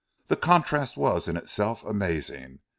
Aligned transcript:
The 0.29 0.35
contrast 0.35 0.97
was 0.97 1.27
in 1.27 1.37
itself 1.37 1.83
amazing. 1.83 2.61